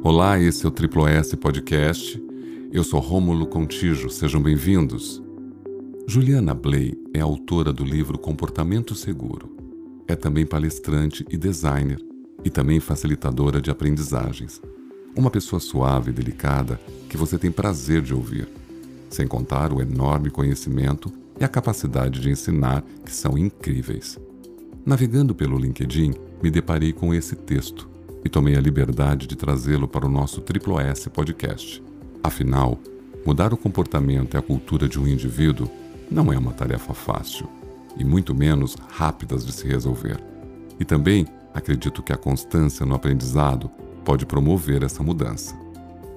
[0.00, 2.22] Olá, esse é o Triplo S Podcast.
[2.72, 5.20] Eu sou Rômulo Contijo, sejam bem-vindos.
[6.06, 9.56] Juliana Bley é autora do livro Comportamento Seguro.
[10.06, 12.00] É também palestrante e designer,
[12.44, 14.62] e também facilitadora de aprendizagens.
[15.16, 18.48] Uma pessoa suave e delicada que você tem prazer de ouvir,
[19.10, 24.16] sem contar o enorme conhecimento e a capacidade de ensinar que são incríveis.
[24.86, 30.06] Navegando pelo LinkedIn, me deparei com esse texto e tomei a liberdade de trazê-lo para
[30.06, 31.82] o nosso Triplo S podcast.
[32.22, 32.78] Afinal,
[33.24, 35.68] mudar o comportamento e a cultura de um indivíduo
[36.10, 37.48] não é uma tarefa fácil,
[37.96, 40.18] e muito menos rápidas de se resolver.
[40.80, 43.70] E também acredito que a constância no aprendizado
[44.04, 45.54] pode promover essa mudança.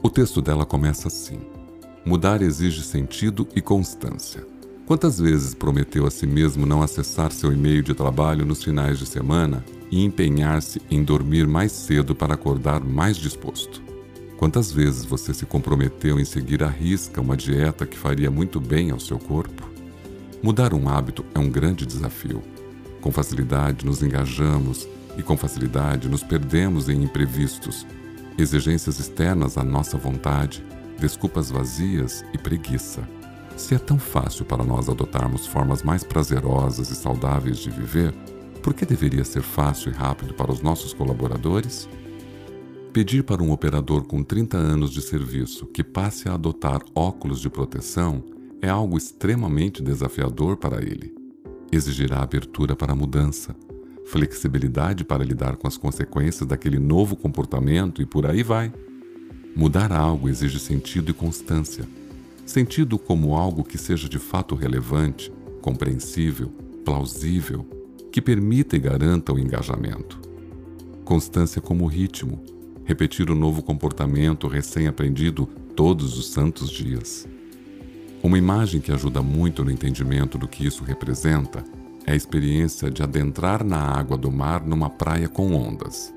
[0.04, 1.40] O texto dela começa assim:
[2.06, 4.46] Mudar exige sentido e constância.
[4.86, 9.06] Quantas vezes prometeu a si mesmo não acessar seu e-mail de trabalho nos finais de
[9.06, 13.82] semana e empenhar-se em dormir mais cedo para acordar mais disposto?
[14.38, 18.90] Quantas vezes você se comprometeu em seguir à risca uma dieta que faria muito bem
[18.90, 19.70] ao seu corpo?
[20.42, 22.42] Mudar um hábito é um grande desafio.
[23.00, 24.88] Com facilidade nos engajamos
[25.18, 27.86] e com facilidade nos perdemos em imprevistos,
[28.38, 30.66] exigências externas à nossa vontade,
[31.00, 33.08] desculpas vazias e preguiça.
[33.62, 38.12] Se é tão fácil para nós adotarmos formas mais prazerosas e saudáveis de viver,
[38.62, 41.88] por que deveria ser fácil e rápido para os nossos colaboradores?
[42.92, 47.52] Pedir para um operador com 30 anos de serviço que passe a adotar óculos de
[47.52, 48.24] proteção
[48.64, 51.14] é algo extremamente desafiador para ele.
[51.72, 53.56] Exigirá abertura para a mudança,
[54.08, 58.74] flexibilidade para lidar com as consequências daquele novo comportamento e por aí vai.
[59.56, 62.01] Mudar algo exige sentido e constância.
[62.52, 66.50] Sentido como algo que seja de fato relevante, compreensível,
[66.84, 67.66] plausível,
[68.12, 70.20] que permita e garanta o engajamento.
[71.06, 72.44] Constância como ritmo,
[72.84, 75.46] repetir o novo comportamento recém-aprendido
[75.78, 77.26] todos os santos dias.
[78.22, 81.64] Uma imagem que ajuda muito no entendimento do que isso representa
[82.06, 86.14] é a experiência de adentrar na água do mar numa praia com ondas.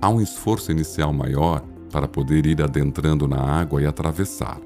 [0.00, 1.60] Há um esforço inicial maior
[1.92, 4.58] para poder ir adentrando na água e atravessar,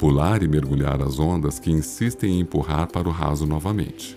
[0.00, 4.16] pular e mergulhar as ondas que insistem em empurrar para o raso novamente.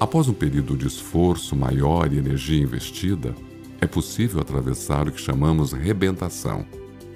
[0.00, 3.32] Após um período de esforço maior e energia investida,
[3.80, 6.66] é possível atravessar o que chamamos rebentação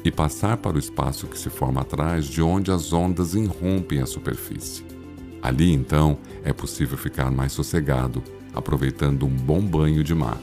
[0.05, 4.07] e passar para o espaço que se forma atrás de onde as ondas irrompem a
[4.07, 4.85] superfície.
[5.43, 8.23] Ali, então, é possível ficar mais sossegado,
[8.55, 10.39] aproveitando um bom banho de mar.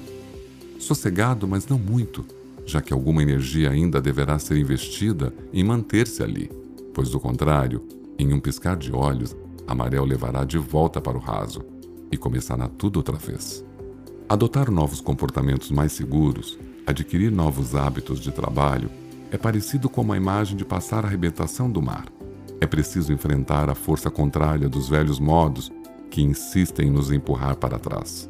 [0.78, 2.26] Sossegado, mas não muito,
[2.66, 6.65] já que alguma energia ainda deverá ser investida em manter-se ali,
[6.96, 7.84] pois, do contrário,
[8.18, 9.36] em um piscar de olhos,
[9.68, 11.62] a maré o levará de volta para o raso
[12.10, 13.66] e começará tudo outra vez.
[14.30, 16.58] Adotar novos comportamentos mais seguros,
[16.88, 18.90] adquirir novos hábitos de trabalho,
[19.30, 22.06] é parecido com a imagem de passar a arrebentação do mar.
[22.62, 25.70] É preciso enfrentar a força contrária dos velhos modos
[26.10, 28.30] que insistem em nos empurrar para trás.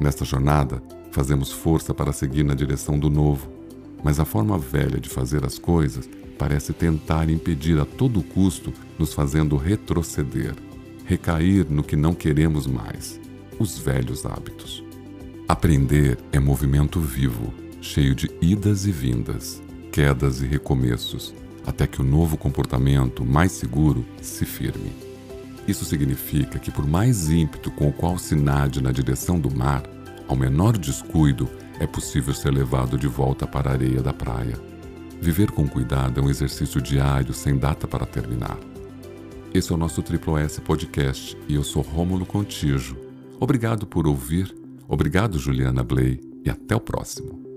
[0.00, 3.50] Nesta jornada, fazemos força para seguir na direção do novo,
[4.02, 6.08] mas a forma velha de fazer as coisas
[6.38, 10.54] parece tentar impedir a todo custo, nos fazendo retroceder,
[11.04, 13.20] recair no que não queremos mais
[13.58, 14.84] os velhos hábitos.
[15.48, 19.60] Aprender é movimento vivo, cheio de idas e vindas,
[19.90, 21.34] quedas e recomeços,
[21.66, 24.92] até que o novo comportamento mais seguro se firme.
[25.66, 29.82] Isso significa que, por mais ímpeto com o qual se nade na direção do mar,
[30.26, 31.48] ao menor descuido
[31.80, 34.58] é possível ser levado de volta para a areia da praia.
[35.20, 38.58] Viver com cuidado é um exercício diário sem data para terminar.
[39.52, 42.96] Esse é o nosso Triplo S Podcast e eu sou Rômulo Contijo.
[43.40, 44.54] Obrigado por ouvir,
[44.86, 47.47] obrigado Juliana Bley e até o próximo.